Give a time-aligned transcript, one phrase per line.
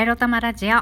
[0.00, 0.76] エロ玉ラジオ。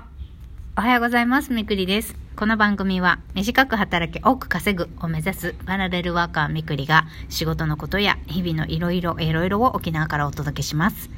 [0.76, 1.50] おはようございます。
[1.50, 2.14] みくりです。
[2.36, 11.08] この番組は短く働き多く稼ぐを目指すパラレルワーカーみくりが仕事のことや日々のいろいろいろいろを沖縄からお届けします。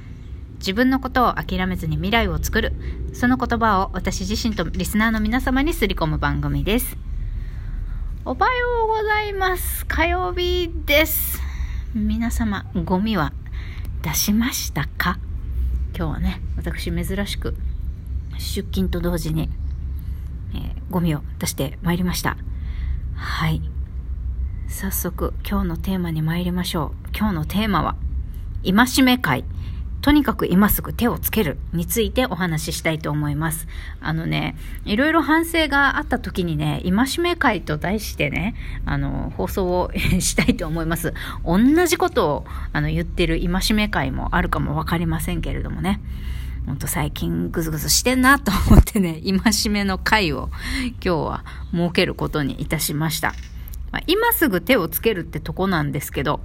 [0.58, 2.72] 自分のことを諦めずに未来を作る。
[3.14, 6.96] その言葉を私自身とリスナーの皆様にすり込む番組です。
[8.24, 9.84] おはようございます。
[9.86, 11.42] 火曜日です。
[11.96, 13.32] 皆様、ゴミは
[14.02, 15.18] 出しましたか？
[15.96, 17.56] 今日はね、私珍しく
[18.38, 19.50] 出勤と同時に、
[20.54, 22.36] えーゴミを出してまいりました。
[23.14, 23.60] はい。
[24.68, 27.08] 早速、今日のテーマに参りましょう。
[27.16, 27.96] 今日のテーマは、
[28.64, 29.44] 戒め会。
[30.00, 33.66] とにかく今すぐ手をつけるについてお話ししたいと思います。
[34.00, 38.54] あのね、いろいろ反省があった時にね、戒め会と題してね、
[38.86, 41.12] あの、放送をしたいと思います。
[41.44, 46.00] 同じことをあの言ってる戒め会もあるかもわかりませんけれどもね。
[46.66, 50.50] ほんと最近グズグズしてんなと思ってね、 戒めの会を
[50.84, 53.34] 今日は設けることにいたしました。
[53.90, 56.40] まあ今すぐ手をつけるってとこなんですけど、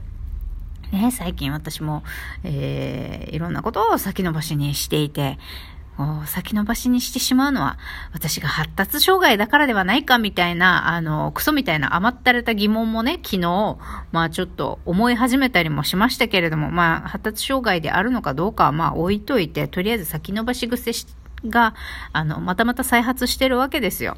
[0.92, 2.04] ね、最近私も、
[2.44, 5.40] えーいろんなことを先延ばしにしていて、
[6.26, 7.78] 先延ばしにしてしまうのは、
[8.14, 13.78] 私が発達障害だからではないかみたいな、あの、クソみたいな甘ったれた疑問もね、昨日、
[14.12, 20.92] まあちょっと思い始めたりもしましたけれども、まあ発達障害であるのかどうかはまあ置いといて、とりあえず先延ばし癖
[21.46, 21.76] が、
[22.12, 24.18] あの、またまた再発してるわけですよ。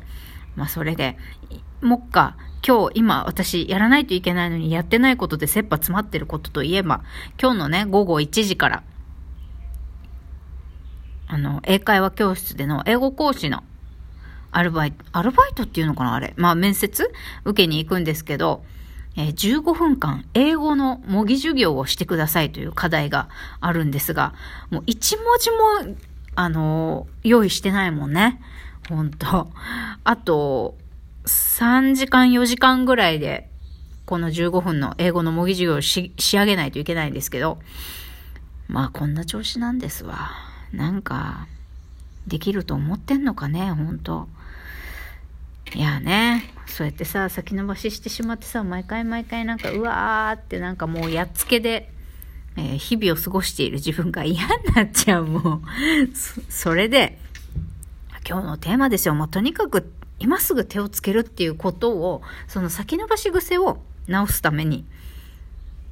[0.55, 1.17] まあそれで、
[1.81, 7.03] もっか、今日、今、私、やらないといけないのに、やってないことで切羽詰まってることといえば、
[7.39, 8.83] 今日のね、午後1時から、
[11.27, 13.63] あの、英会話教室での英語講師の
[14.51, 16.33] アルバイト、アルバイトっていうのかなあれ。
[16.37, 17.11] まあ、面接？
[17.43, 18.63] 受けに行くんですけど、
[19.17, 23.29] えー15分間英語の模擬授業をしてくださいという課題が
[23.61, 24.33] あるんですが、
[24.69, 25.97] もう一文字も、
[26.35, 28.41] あのー用意してないもんね。
[28.89, 29.49] ほんと。
[30.03, 30.77] あと、
[31.25, 33.49] 3時間4時間ぐらいで、
[34.05, 37.57] この15分の英語の模擬授業をし仕上げないといけないんですけど、
[38.67, 40.31] まあこんな調子なんですわ。
[40.71, 41.47] なんか、
[42.27, 44.27] できると思ってんのかね、ほんと。
[45.73, 51.91] いやね、そうやってさ、先延ばししてしまってさ、毎回毎回なんか、うわーってなんかもうやっつけで、
[52.57, 55.61] えー日々を過ごしている自分が嫌になっちゃう、もう。
[56.49, 57.19] それで、
[58.27, 59.15] 今日のテーマですよ。
[59.15, 64.85] もうとにかく今すぐ手をつけるっていうことを、その先延ばし癖を直すために、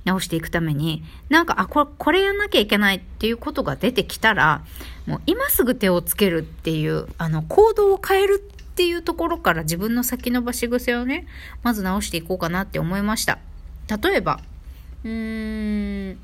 [0.05, 4.63] 直していくために、なんか、あ、これ、これやんなきゃいけないっていうことが出てきたら、
[5.05, 11.27] もう今すぐ手をつけるっていう、あの、行動を変えるっていうところから自分の先延ばし癖をね、
[11.61, 13.39] まず直していこうかなって思いました。
[14.03, 14.39] 例えば、
[15.03, 16.19] うーん、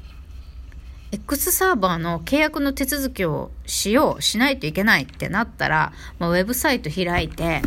[1.12, 7.62] X サーバーの契約の手続きをしよう、しないといけないってなったら、まあ、ウェブサイト開いて、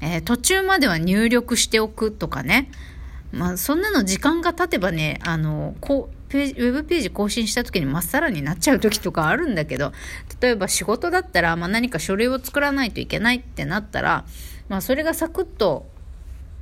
[0.00, 2.70] えー途中までは入力しておくとかね。
[3.36, 9.92] まあ、そんなの時間が経てばね、あの、こう、ページウェブページ更新した時にまっさらになっちゃう時とかあるんだけど、
[10.40, 14.24] 例えば仕事だったら、まあ、何か書類を作らないといけないってなったら、
[14.68, 15.86] まあ、それがサクッと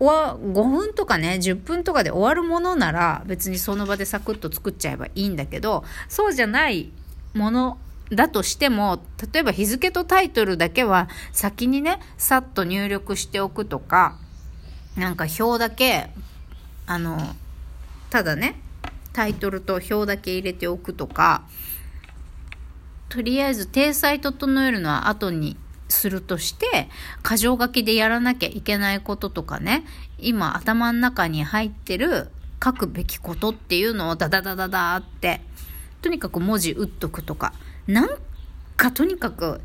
[0.01, 6.91] 5分とかね10分とかで終わるものなら別にその場でサクッと作っちゃえばいいんだけどそうじゃない
[7.33, 7.79] もの
[8.11, 9.03] だとしても
[9.33, 14.19] 例えば日付とタイトルだけは先にねさっと入力しておくとか
[14.97, 16.11] なんか表だけ
[16.87, 17.19] あの
[18.11, 18.61] ただね
[19.12, 21.45] タイトルと表だけ入れておくとか
[23.09, 25.56] とりあえず体裁整えるのは後に
[25.89, 26.89] するとして
[27.25, 29.84] 箇条書きでやらなきゃいけないこととかね
[30.19, 32.31] 今頭の中に入ってる
[32.62, 35.41] 書くべきことっていうのをダダダダダって
[36.03, 37.53] とにかく文字打っとくとか
[37.87, 38.09] なん
[38.77, 39.61] かとにかく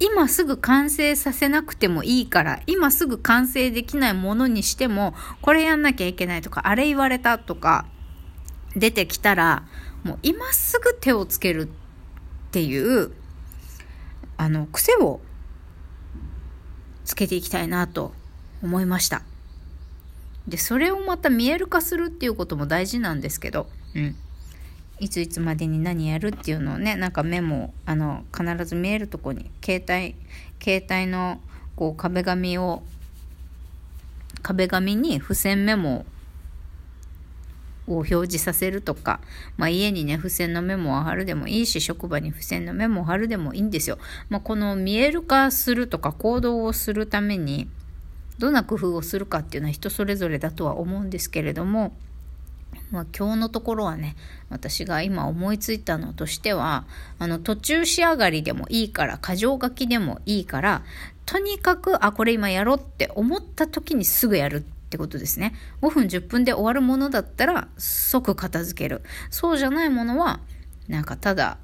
[0.00, 7.86] 今すぐ完成させなくてもいいから今すぐ完成できないものにしてもこれやんなきゃいけないとかあれ言われたとか
[8.74, 9.64] 出てきたら
[10.02, 13.12] もう今すぐ手をつけるっていう
[14.38, 15.20] あの癖を
[17.04, 18.14] つけていきたいなと
[18.62, 19.22] 思いました。
[20.48, 24.16] でそれをまた見える化するっていうことも大事なんですけどうん。
[25.00, 30.14] いついつまでに何やるっていうのをねなんかメモあの必ず見えるとこに携帯
[30.62, 31.40] 携帯の
[31.74, 32.82] こう壁紙を
[34.42, 36.04] 壁紙に付箋メモ
[37.86, 39.20] を表示させるとか、
[39.56, 43.98] まあ、家にね付箋のメモを貼るでもいいし職場に付箋のメモを貼るでもいいんですよ。
[44.28, 47.68] まあ、この見える化するとか行動をするために
[48.38, 51.92] どんな工夫をするかっていうのは人それぞれだとは思うんですけれども
[52.90, 54.16] まあ、今日のところはね、
[54.48, 56.84] 私が今思いついたのとしては、
[57.18, 60.82] あの、途中仕上がりでもいいから、箇条書きでもいいから、
[61.24, 65.54] とにかく、あ、これ今やろうって思った時にすぐやるってことですね。
[65.82, 69.02] 5分10分で終わるものだったら、即片付ける。
[69.30, 70.40] そうじゃないものは、
[70.88, 71.58] なんかただ、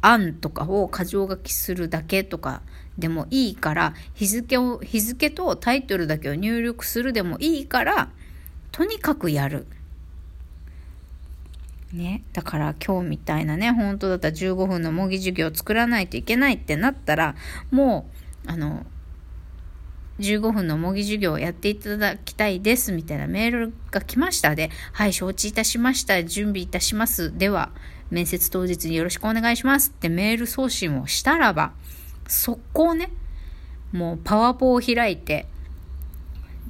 [0.00, 2.62] 案とかを箇条書きするだけとか
[2.98, 8.10] でもいいから、日付を、日付とタイトルだけを入力するでもいいから、
[8.72, 9.66] とにかくやる。
[11.92, 17.34] ね、だから今日みたいなね、本当だったら15分の模擬授業を作らないといけないってなったら、
[17.70, 18.10] も
[18.46, 18.86] う、あの、
[20.18, 26.24] 15分の模擬授業をやっていただきたいですみたいなメールが来ましたで、はい、承知いたしました。
[26.24, 27.36] 準備いたします。
[27.36, 27.70] では、
[28.10, 31.72] 面接当日によろしくお願いしますってメール送信をしたらば、
[32.26, 33.10] 速攻ね、
[33.92, 35.46] もうパワポを開いて、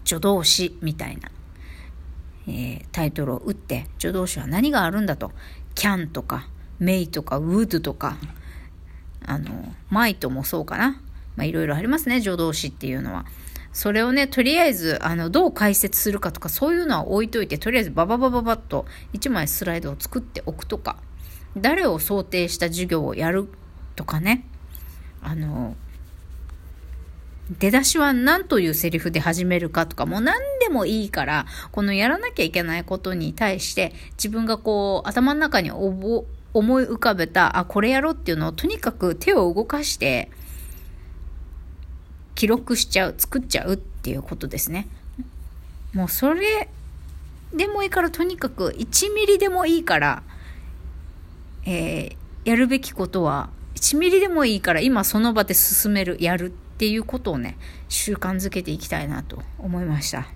[0.04, 1.30] 助動詞みたいな
[2.46, 5.32] えー、タイトルを打って助動詞は何があるんだと。
[5.74, 6.48] can とか
[6.80, 8.16] may とか would とか
[9.24, 9.50] あの
[9.90, 11.00] might もそうかな。
[11.36, 13.26] まいろいろありますね助動詞っていうのは。
[13.72, 18.84] それをねとりあえずあのどう解説するかとかそういうのは置いといてとりあえずバババババッと
[19.14, 20.96] 1枚スライドを作っておくとか
[21.56, 23.48] 誰を想定した授業をやる
[23.96, 24.44] とかね。
[25.22, 25.76] あの
[27.50, 36.24] 出だしは何というセリフで始めるかとか、もう何でもいいから、このやらなきゃいけないことに対して、自分がこう、頭の中に思
[36.54, 40.30] い浮かべた、あ、これやろうっていうのを、とにかく手を動かして、
[42.34, 44.86] 記録しちゃう、作っちゃうっていうことですね。
[45.92, 46.68] もうそれ
[47.52, 50.22] でもいいから、とにかく1ミリでもいいから、
[51.64, 57.56] えー、やるべきことは、1ミリでもいいから、今その場で進める、やるっていうことをね、
[57.88, 60.26] 習慣づけていきたいなと思いました。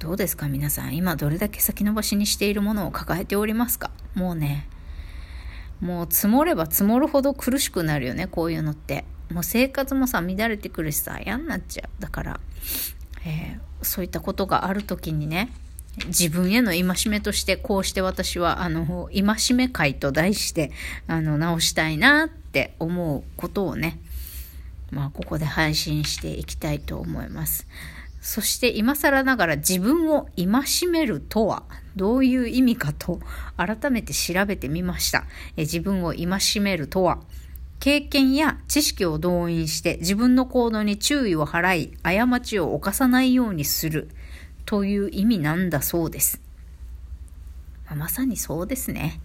[0.00, 0.96] どうですか皆さん。
[0.96, 3.92] 今どれだけ先延ばしにしているものを抱えておりますか？
[4.16, 4.66] もうね、
[5.80, 9.04] もう積もれば積もるほど苦しくなるよね、こういうのって。
[9.30, 12.02] もう生活もさ、乱れてくるしさ、嫌になっちゃう。
[12.02, 12.40] だから、
[13.24, 15.52] えー、そういったことがある時にね、
[16.06, 20.72] 自分への戒めとして、こうして私は、あの、戒め会と題して、
[21.06, 24.00] あの、直したいなって思うことをね、
[24.90, 27.66] まあ、ここで配信していきたいと思います。
[28.20, 31.62] そして今更ながら自分を戒めるとは
[31.96, 33.20] どういう意味かと
[33.56, 35.24] 改めて調べてみました。
[35.56, 37.20] え自分を戒めるとは
[37.80, 44.10] 経験や知識を動員して自分の行動に注意を払い過ちを犯さないようにする
[44.64, 46.40] という意味なんだそうです。
[47.86, 49.20] まあ、まさにそうですね。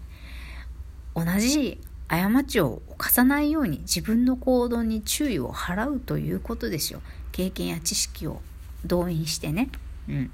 [1.15, 7.01] 同じ過ちを犯さないように自分の行動に注意を払うということですよ。
[7.31, 8.41] 経験や知識を
[8.85, 9.69] 動員してね。
[10.07, 10.31] うん。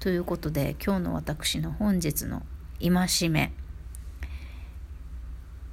[0.00, 2.42] ということで今日の私の本日の
[2.80, 3.52] 戒め。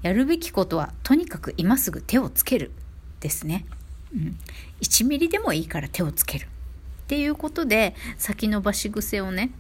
[0.01, 2.71] やるべきことはとにかく今すぐ手をつける
[3.19, 3.65] ですね。
[4.13, 4.37] うん。
[4.81, 6.45] 1ミリでもいいから手をつける。
[6.45, 6.47] っ
[7.07, 9.51] ていうことで先延ばし癖をね、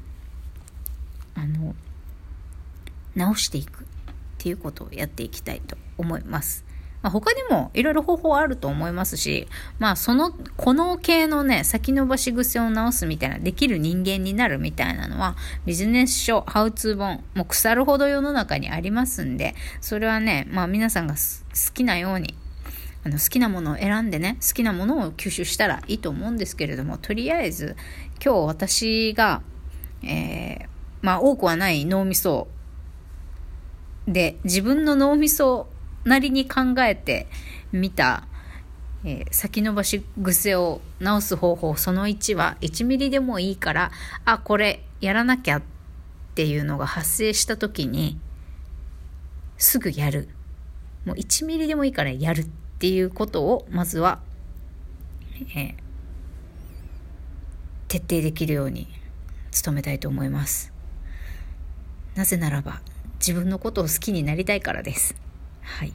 [1.35, 1.75] あの、
[3.15, 3.85] 直していく。
[4.41, 6.65] っていうことをやっていきたいと思います。
[7.03, 9.47] まあ、他にもいろいろ方法あると思いますし、
[9.77, 15.35] まあその、この系のね、先延ばし癖を直すみたいな、できる人間になるみたいなのは、
[15.65, 21.19] ビジネス書、ハウツー本、もう腐るほど世の中にありますんで、それはね、まあ皆さんが好
[21.73, 22.35] きなように、
[23.03, 27.75] あの好きなものを選んでね、好きなものを吸収したらいいと思うんですけれども、とりあえず、
[28.23, 29.41] 今日私が、
[30.03, 30.67] えー、
[31.01, 32.47] まあ多くはない脳みそを
[34.07, 35.67] で自分の脳みそ
[36.03, 37.27] なりに考えて
[37.71, 38.23] みた、
[39.03, 43.91] えー、先延ばし癖を直す方法その1は1ミリでもいいから
[44.25, 45.61] あこれやらなきゃっ
[46.35, 48.17] ていうのが発生した時に
[49.57, 50.27] すぐやる。
[51.05, 52.45] もう1ミリでもいいからやるっ
[52.79, 54.19] ていうことをまずは、
[55.55, 55.73] えー、
[57.87, 58.87] 徹底できるように
[59.63, 60.71] 努めたいと思います。
[62.15, 62.81] なぜならば
[63.21, 65.15] 自分のことを好きになりたいからです。
[65.61, 65.93] はい。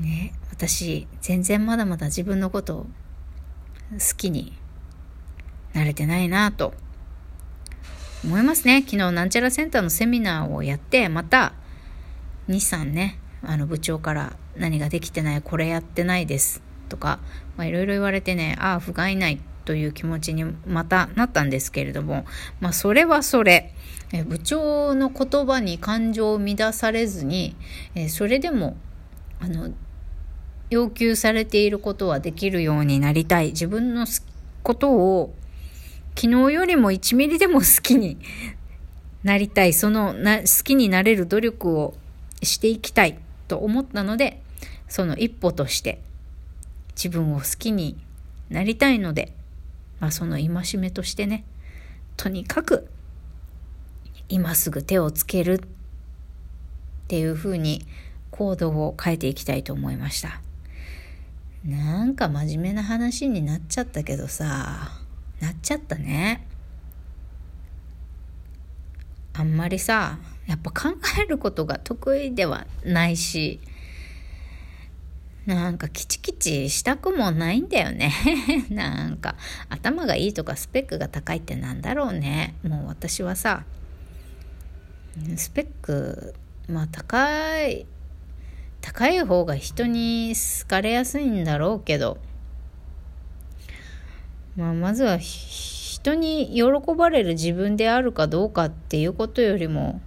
[0.00, 2.86] ね、私、全然まだまだ自分のことを
[3.92, 4.56] 好きに
[5.74, 6.72] なれてないなと
[8.24, 8.80] 思いますね。
[8.80, 11.52] 昨日なんちゃらセンターのセミナーをやって、また、
[12.48, 17.20] 2、3ね、あの部長から何ができてない、これやってないですとか、
[17.58, 19.38] まあいろいろ言われてね、ああ、不甲斐ない
[19.70, 22.26] という気持ちにまたなったんですけれども、
[22.58, 23.72] まあそれはそれ、
[24.12, 27.54] え部長の言葉に感情を乱されずに、
[27.94, 28.76] えそれでも
[29.38, 29.70] あの
[30.70, 33.50] 要求されていることはできるようになりたい。
[33.50, 34.08] 自分の
[34.64, 35.32] ことを
[36.16, 38.18] 昨日よりも1ミリでも好きに
[39.22, 41.94] なりたい、そのな好きになれる努力を
[42.42, 43.16] していきたい。
[43.46, 44.42] と思ったので、
[44.88, 46.00] その一歩として
[46.96, 47.96] 自分を好きに
[48.48, 49.32] なりたいので、
[50.00, 51.44] まあその戒めとしてね、
[52.16, 52.88] とにかく
[54.28, 55.68] 今すぐ手をつけるっ
[57.08, 57.86] ていうふうに
[58.30, 60.40] 行動を変えていきたいと思いました。
[61.64, 64.92] なんか真面目な話になっちゃったけどさ、
[65.40, 66.46] なっちゃったね。
[69.34, 73.60] あんまりさ、やっぱ考えることが得意ではないし、
[75.46, 78.12] なんかキチキチしたくもないんだよね。
[78.70, 79.36] なんか
[79.68, 82.54] 頭がいいとかスペックが高いってなんだろうね。
[82.62, 83.64] もう私はさ、
[85.36, 86.34] スペック、
[86.68, 87.86] まあ高い、
[88.80, 92.18] 高い方が人に好かれやすいんだろうけど、
[94.56, 100.02] まあまずは人に喜ばれる自分であるかどうかっていうことよりも、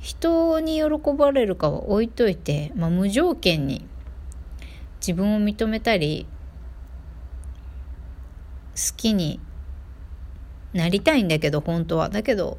[0.00, 3.84] 人に喜ばれるかは置いといて、まあ、無条件に
[5.00, 6.26] 自分を認めたり
[8.74, 9.40] 好きに
[10.72, 12.08] なりたいんだけど本当は。
[12.08, 12.58] だけど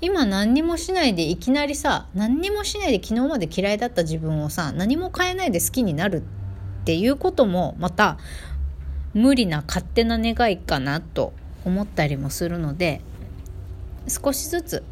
[0.00, 8.18] 今何にもしないでいきなりさ何にもしないで昨日まで嫌いだった自分をさ何も変えないで好きになるっていうこともまた
[9.14, 11.32] 無理な勝手な願いかなと
[11.64, 13.00] 思ったりもするので
[14.08, 14.84] 少しずつ、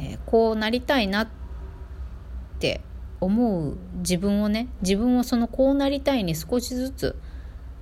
[0.00, 1.28] えー、こうなりたいなっ
[2.58, 2.80] て
[3.20, 7.16] 思う自分をね自分をそのこうなりたいに少しずつ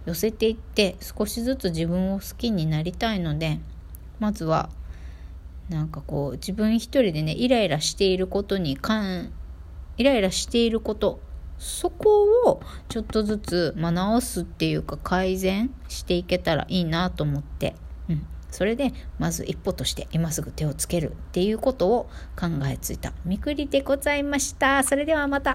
[0.06, 3.58] 寄せていって少しずつ自分を好きになりたいので
[4.20, 4.68] まずは
[5.68, 9.32] なんかこう自分一人でねイライラしていることに関
[9.96, 11.20] イライラしていること
[11.58, 17.74] そこをちょっとずつ、まあ、直すっていうか改善していけたらいいなと思って、
[18.08, 22.04] うん、それでまず一歩として今すぐ手をつけるっていうことを
[22.38, 24.84] 考えついたみくりでございました。
[24.84, 25.52] それではまた。